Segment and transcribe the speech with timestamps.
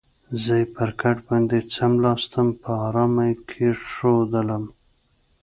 [0.43, 4.63] زه یې پر کټ باندې څملاستم، په آرامه یې کېښودلم.